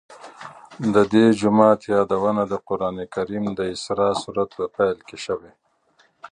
د 0.93 0.95
دې 1.13 1.25
جومات 1.39 1.79
یادونه 1.95 2.41
د 2.51 2.53
قرآن 2.67 2.97
کریم 3.13 3.45
د 3.53 3.59
اسراء 3.73 4.13
سورت 4.23 4.49
په 4.57 4.65
پیل 4.75 4.97
کې 5.07 5.17
شوې. 5.25 5.51